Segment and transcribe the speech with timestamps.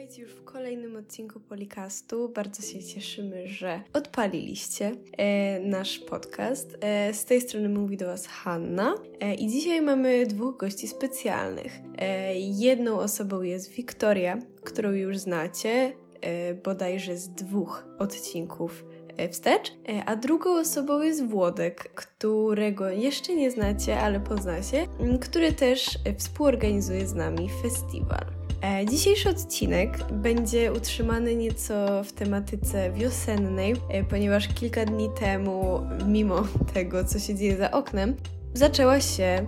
[0.00, 2.28] Witajcie już w kolejnym odcinku Polikastu.
[2.28, 6.76] Bardzo się cieszymy, że odpaliliście e, nasz podcast.
[6.80, 11.80] E, z tej strony mówi do Was Hanna e, i dzisiaj mamy dwóch gości specjalnych.
[11.98, 18.84] E, jedną osobą jest Wiktoria, którą już znacie, e, bodajże z dwóch odcinków
[19.16, 24.86] e, wstecz, e, a drugą osobą jest Włodek, którego jeszcze nie znacie, ale poznacie,
[25.20, 28.29] który też współorganizuje z nami festiwal.
[28.62, 36.42] E, Dzisiejszy odcinek będzie utrzymany nieco w tematyce wiosennej, e, ponieważ kilka dni temu, mimo
[36.74, 38.16] tego, co się dzieje za oknem,
[38.54, 39.46] zaczęła się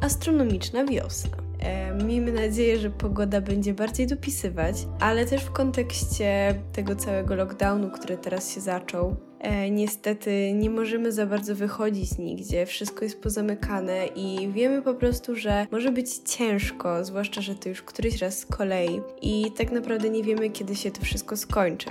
[0.00, 1.49] astronomiczna wiosna.
[1.60, 7.90] E, Miejmy nadzieję, że pogoda będzie bardziej dopisywać, ale też w kontekście tego całego lockdownu,
[7.90, 9.16] który teraz się zaczął.
[9.40, 15.36] E, niestety nie możemy za bardzo wychodzić nigdzie, wszystko jest pozamykane i wiemy po prostu,
[15.36, 20.10] że może być ciężko, zwłaszcza, że to już któryś raz z kolei i tak naprawdę
[20.10, 21.90] nie wiemy, kiedy się to wszystko skończy.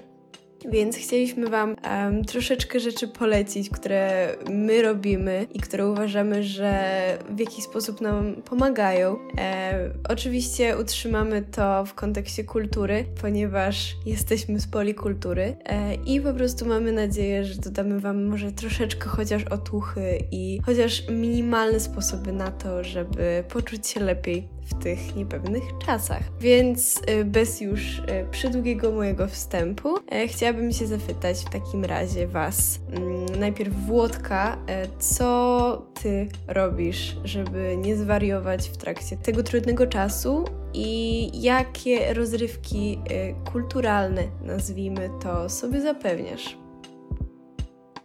[0.65, 6.83] Więc chcieliśmy Wam em, troszeczkę rzeczy polecić, które my robimy i które uważamy, że
[7.29, 9.17] w jakiś sposób nam pomagają.
[9.37, 16.65] E, oczywiście utrzymamy to w kontekście kultury, ponieważ jesteśmy z polikultury e, i po prostu
[16.65, 22.83] mamy nadzieję, że dodamy Wam może troszeczkę chociaż otuchy i chociaż minimalne sposoby na to,
[22.83, 26.23] żeby poczuć się lepiej w tych niepewnych czasach.
[26.39, 32.27] Więc y, bez już y, przydługiego mojego wstępu, e, chciałabym się zapytać w takim razie
[32.27, 39.87] Was, mm, najpierw Włodka, e, co Ty robisz, żeby nie zwariować w trakcie tego trudnego
[39.87, 46.57] czasu i jakie rozrywki y, kulturalne, nazwijmy to, sobie zapewniasz?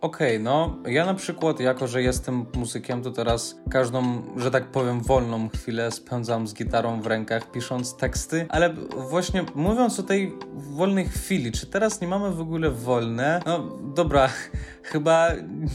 [0.04, 5.00] Okej, no ja na przykład, jako że jestem muzykiem, to teraz każdą, że tak powiem,
[5.00, 8.74] wolną chwilę spędzam z gitarą w rękach, pisząc teksty, ale
[9.10, 13.40] właśnie mówiąc o tej wolnej chwili, czy teraz nie mamy w ogóle wolne?
[13.46, 14.28] No dobra,
[14.92, 15.28] chyba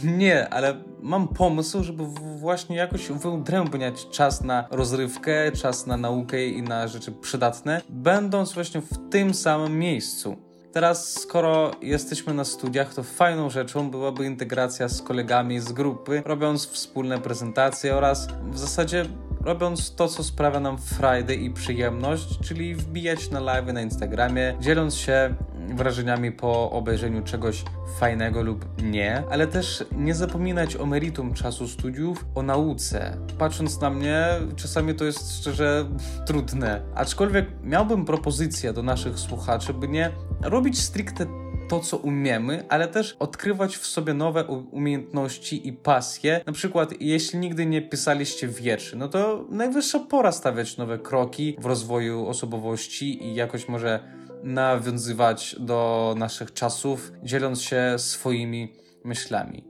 [0.03, 2.03] nie, ale mam pomysł, żeby
[2.40, 8.81] właśnie jakoś wyodrębniać czas na rozrywkę, czas na naukę i na rzeczy przydatne, będąc właśnie
[8.81, 10.48] w tym samym miejscu.
[10.72, 16.68] Teraz, skoro jesteśmy na studiach, to fajną rzeczą byłaby integracja z kolegami z grupy, robiąc
[16.68, 19.06] wspólne prezentacje oraz w zasadzie
[19.41, 24.96] robiąc to, co sprawia nam frajdę i przyjemność, czyli wbijać na live na Instagramie, dzieląc
[24.96, 25.35] się
[25.75, 27.63] wrażeniami po obejrzeniu czegoś
[28.00, 33.18] fajnego lub nie, ale też nie zapominać o meritum czasu studiów, o nauce.
[33.38, 34.25] Patrząc na mnie,
[34.56, 35.85] czasami to jest szczerze
[36.25, 36.81] trudne.
[36.96, 41.25] Aczkolwiek miałbym propozycję do naszych słuchaczy, by nie robić stricte
[41.69, 46.41] to, co umiemy, ale też odkrywać w sobie nowe umiejętności i pasje.
[46.46, 51.66] Na przykład, jeśli nigdy nie pisaliście wierszy, no to najwyższa pora stawiać nowe kroki w
[51.66, 58.73] rozwoju osobowości i jakoś może nawiązywać do naszych czasów, dzieląc się swoimi
[59.03, 59.63] myślami.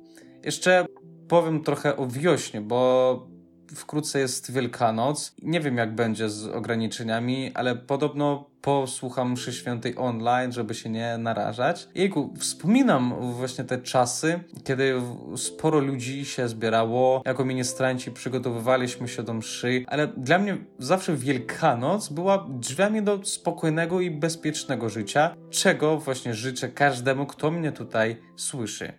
[0.43, 0.85] Jeszcze
[1.27, 3.28] powiem trochę o wiośnie, bo
[3.75, 5.35] wkrótce jest Wielkanoc.
[5.41, 11.17] Nie wiem, jak będzie z ograniczeniami, ale podobno posłucham mszy świętej online, żeby się nie
[11.17, 11.87] narażać.
[11.95, 15.01] Jejku, wspominam właśnie te czasy, kiedy
[15.35, 17.21] sporo ludzi się zbierało.
[17.25, 24.01] Jako ministranci przygotowywaliśmy się do mszy, ale dla mnie zawsze Wielkanoc była drzwiami do spokojnego
[24.01, 28.93] i bezpiecznego życia, czego właśnie życzę każdemu, kto mnie tutaj słyszy.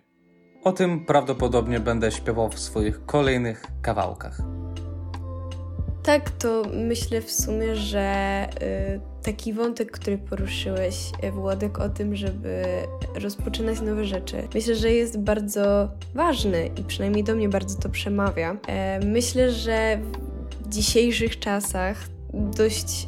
[0.63, 4.37] O tym prawdopodobnie będę śpiewał w swoich kolejnych kawałkach.
[6.03, 12.15] Tak, to myślę w sumie, że y, taki wątek, który poruszyłeś, y, Włodek, o tym,
[12.15, 12.63] żeby
[13.15, 18.57] rozpoczynać nowe rzeczy, myślę, że jest bardzo ważny i przynajmniej do mnie bardzo to przemawia.
[18.67, 19.99] E, myślę, że
[20.61, 21.97] w dzisiejszych czasach
[22.33, 23.07] dość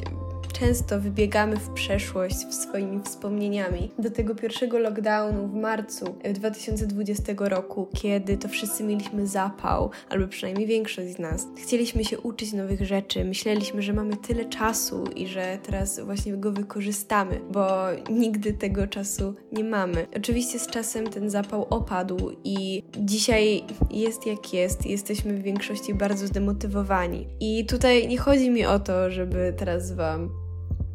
[0.63, 3.91] często wybiegamy w przeszłość swoimi wspomnieniami.
[3.99, 10.67] Do tego pierwszego lockdownu w marcu 2020 roku, kiedy to wszyscy mieliśmy zapał, albo przynajmniej
[10.67, 11.47] większość z nas.
[11.57, 16.51] Chcieliśmy się uczyć nowych rzeczy, myśleliśmy, że mamy tyle czasu i że teraz właśnie go
[16.51, 17.67] wykorzystamy, bo
[18.09, 20.07] nigdy tego czasu nie mamy.
[20.17, 26.27] Oczywiście z czasem ten zapał opadł i dzisiaj jest jak jest, jesteśmy w większości bardzo
[26.27, 27.27] zdemotywowani.
[27.39, 30.43] I tutaj nie chodzi mi o to, żeby teraz Wam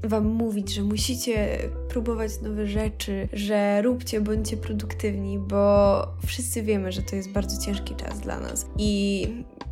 [0.04, 1.58] wam mówić, że musicie
[1.88, 7.94] próbować nowe rzeczy, że róbcie, bądźcie produktywni, bo wszyscy wiemy, że to jest bardzo ciężki
[7.94, 8.66] czas dla nas.
[8.78, 9.26] I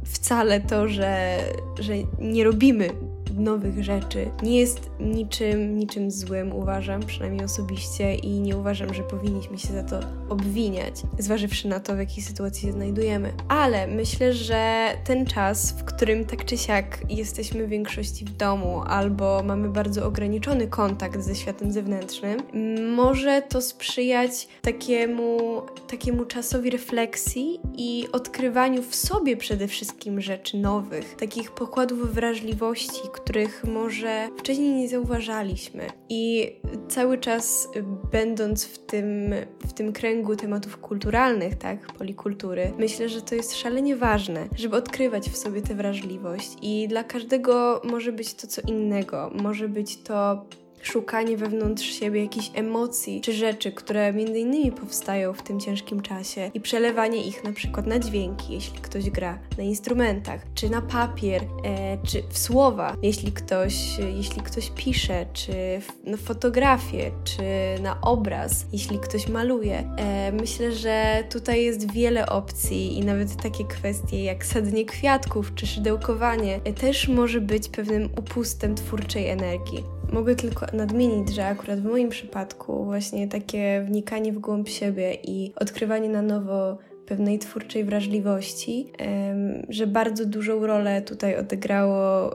[0.05, 1.39] wcale to, że,
[1.79, 2.89] że nie robimy
[3.41, 9.59] nowych rzeczy nie jest niczym, niczym złym, uważam, przynajmniej osobiście, i nie uważam, że powinniśmy
[9.59, 13.33] się za to obwiniać, zważywszy na to, w jakiej sytuacji się znajdujemy.
[13.49, 18.83] Ale myślę, że ten czas, w którym tak czy siak jesteśmy w większości w domu
[18.87, 22.41] albo mamy bardzo ograniczony kontakt ze światem zewnętrznym,
[22.95, 31.17] może to sprzyjać takiemu, takiemu czasowi refleksji i odkrywaniu w sobie przede wszystkim rzeczy nowych,
[31.17, 35.87] takich pokładów wrażliwości, których może wcześniej nie zauważaliśmy.
[36.09, 36.53] I
[36.89, 37.69] cały czas
[38.13, 39.35] będąc w tym,
[39.67, 45.29] w tym kręgu tematów kulturalnych, tak, polikultury, myślę, że to jest szalenie ważne, żeby odkrywać
[45.29, 49.31] w sobie tę wrażliwość i dla każdego może być to co innego.
[49.35, 50.47] Może być to
[50.83, 56.51] szukanie wewnątrz siebie jakichś emocji czy rzeczy, które między innymi powstają w tym ciężkim czasie
[56.55, 61.43] i przelewanie ich na przykład na dźwięki, jeśli ktoś gra na instrumentach, czy na papier,
[61.65, 67.43] e, czy w słowa, jeśli ktoś, jeśli ktoś pisze, czy w, na fotografię, czy
[67.83, 69.91] na obraz, jeśli ktoś maluje.
[69.97, 75.67] E, myślę, że tutaj jest wiele opcji i nawet takie kwestie jak sadzenie kwiatków czy
[75.67, 79.85] szydełkowanie e, też może być pewnym upustem twórczej energii.
[80.13, 85.53] Mogę tylko nadmienić, że akurat w moim przypadku właśnie takie wnikanie w głąb siebie i
[85.57, 88.93] odkrywanie na nowo pewnej twórczej wrażliwości,
[89.69, 92.31] że bardzo dużą rolę tutaj odegrało,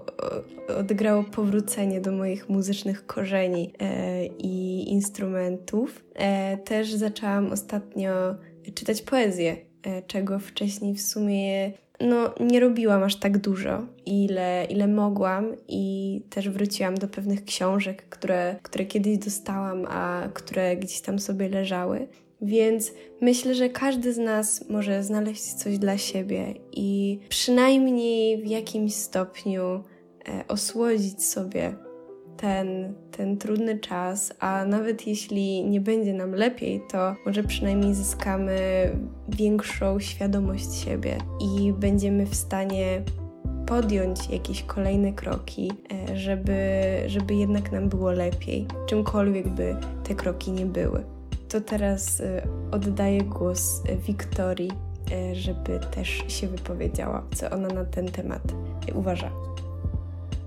[0.79, 6.05] odegrało powrócenie do moich muzycznych korzeni e, i instrumentów.
[6.15, 8.11] E, też zaczęłam ostatnio
[8.75, 11.71] czytać poezję, e, czego wcześniej w sumie
[12.03, 18.09] no, nie robiłam aż tak dużo, ile, ile mogłam, i też wróciłam do pewnych książek,
[18.09, 22.07] które, które kiedyś dostałam, a które gdzieś tam sobie leżały.
[22.41, 28.95] Więc myślę, że każdy z nas może znaleźć coś dla siebie i przynajmniej w jakimś
[28.95, 31.73] stopniu e, osłodzić sobie
[32.41, 38.57] ten, ten trudny czas, a nawet jeśli nie będzie nam lepiej, to może przynajmniej zyskamy
[39.29, 43.01] większą świadomość siebie i będziemy w stanie
[43.65, 45.71] podjąć jakieś kolejne kroki,
[46.09, 46.57] e, żeby,
[47.07, 51.03] żeby jednak nam było lepiej, czymkolwiek by te kroki nie były.
[51.49, 54.71] To teraz e, oddaję głos Wiktorii,
[55.11, 58.41] e, żeby też się wypowiedziała, co ona na ten temat
[58.95, 59.50] uważa.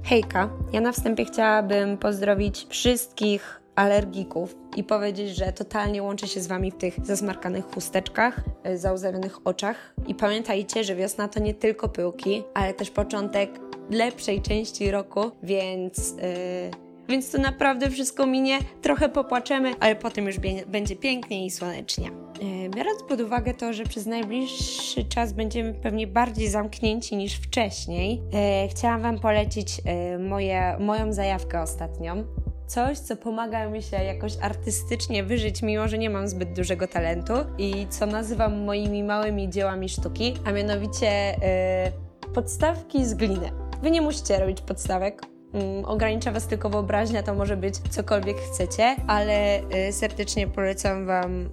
[0.05, 6.47] Hejka, ja na wstępie chciałabym pozdrowić wszystkich alergików i powiedzieć, że totalnie łączę się z
[6.47, 9.95] Wami w tych zasmarkanych chusteczkach, y, załzanych oczach.
[10.07, 13.51] I pamiętajcie, że wiosna to nie tylko pyłki, ale też początek
[13.91, 16.11] lepszej części roku, więc...
[16.11, 20.37] Yy więc to naprawdę wszystko minie, trochę popłaczemy, ale potem już
[20.67, 22.24] będzie pięknie i słonecznie.
[22.43, 28.23] E, biorąc pod uwagę to, że przez najbliższy czas będziemy pewnie bardziej zamknięci niż wcześniej,
[28.33, 32.25] e, chciałam Wam polecić e, moje, moją zajawkę ostatnią.
[32.67, 37.33] Coś, co pomaga mi się jakoś artystycznie wyżyć, mimo że nie mam zbyt dużego talentu
[37.59, 41.37] i co nazywam moimi małymi dziełami sztuki, a mianowicie
[42.35, 43.51] podstawki z gliny.
[43.83, 48.97] Wy nie musicie robić podstawek, Mm, ogranicza Was tylko wyobraźnia, to może być cokolwiek chcecie,
[49.07, 51.49] ale y, serdecznie polecam Wam y,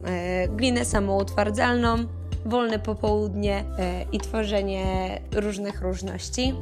[0.55, 1.97] glinę samoutwardzalną,
[2.45, 3.63] wolne popołudnie y,
[4.11, 4.85] i tworzenie
[5.35, 6.53] różnych różności.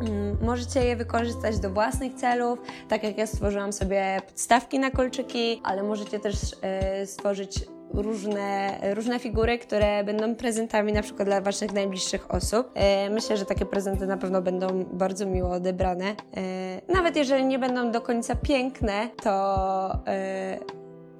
[0.00, 2.58] Mm, możecie je wykorzystać do własnych celów,
[2.88, 6.34] tak jak ja stworzyłam sobie podstawki na kolczyki, ale możecie też
[7.04, 12.70] stworzyć różne, różne figury, które będą prezentami na przykład dla Waszych najbliższych osób.
[12.74, 16.04] E, myślę, że takie prezenty na pewno będą bardzo miło odebrane.
[16.04, 20.58] E, nawet jeżeli nie będą do końca piękne, to e,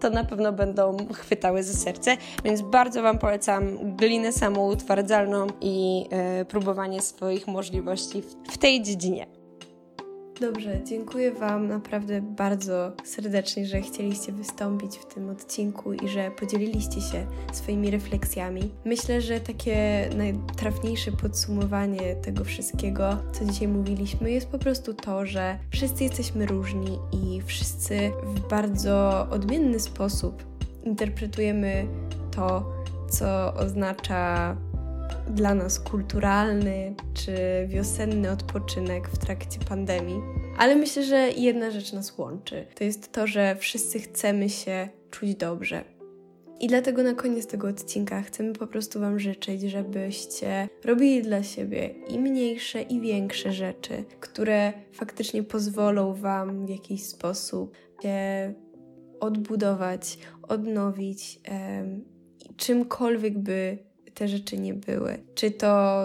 [0.00, 6.06] to na pewno będą chwytały za serce, więc bardzo Wam polecam glinę samoutwardzalną i
[6.48, 9.39] próbowanie swoich możliwości w tej dziedzinie.
[10.40, 17.00] Dobrze, dziękuję Wam naprawdę bardzo serdecznie, że chcieliście wystąpić w tym odcinku i że podzieliliście
[17.00, 18.70] się swoimi refleksjami.
[18.84, 25.58] Myślę, że takie najtrafniejsze podsumowanie tego wszystkiego, co dzisiaj mówiliśmy, jest po prostu to, że
[25.70, 30.44] wszyscy jesteśmy różni i wszyscy w bardzo odmienny sposób
[30.84, 31.86] interpretujemy
[32.30, 32.72] to,
[33.10, 34.56] co oznacza
[35.30, 37.32] dla nas kulturalny czy
[37.68, 40.22] wiosenny odpoczynek w trakcie pandemii.
[40.58, 42.66] Ale myślę, że jedna rzecz nas łączy.
[42.74, 45.84] To jest to, że wszyscy chcemy się czuć dobrze.
[46.60, 51.94] I dlatego na koniec tego odcinka chcemy po prostu Wam życzyć, żebyście robili dla siebie
[52.08, 58.54] i mniejsze, i większe rzeczy, które faktycznie pozwolą Wam w jakiś sposób się
[59.20, 62.04] odbudować, odnowić, em,
[62.56, 65.18] czymkolwiek by te rzeczy nie były.
[65.34, 66.04] Czy to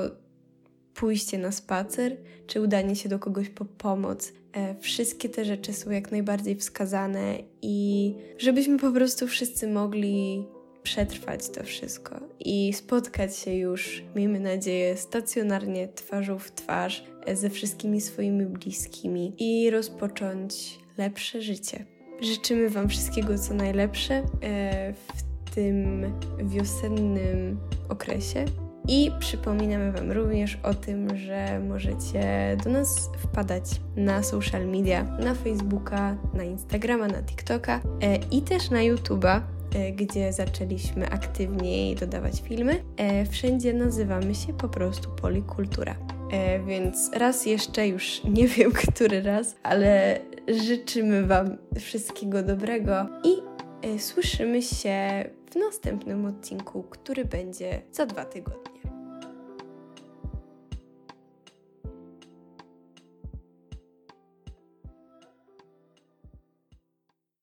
[0.93, 4.33] pójście na spacer, czy udanie się do kogoś po pomoc.
[4.53, 10.43] E, wszystkie te rzeczy są jak najbardziej wskazane i żebyśmy po prostu wszyscy mogli
[10.83, 17.49] przetrwać to wszystko i spotkać się już, miejmy nadzieję, stacjonarnie, twarzą w twarz e, ze
[17.49, 21.85] wszystkimi swoimi bliskimi i rozpocząć lepsze życie.
[22.21, 25.24] Życzymy Wam wszystkiego co najlepsze e, w
[25.55, 27.59] tym wiosennym
[27.89, 28.45] okresie.
[28.87, 33.63] I przypominamy Wam również o tym, że możecie do nas wpadać
[33.95, 39.41] na social media, na Facebooka, na Instagrama, na TikToka e, i też na YouTube'a,
[39.75, 42.83] e, gdzie zaczęliśmy aktywniej dodawać filmy.
[42.97, 45.95] E, wszędzie nazywamy się po prostu Polikultura.
[46.67, 50.19] Więc raz jeszcze, już nie wiem który raz, ale
[50.65, 53.35] życzymy Wam wszystkiego dobrego i
[53.99, 58.74] słyszymy się w następnym odcinku, który będzie za dwa tygodnie.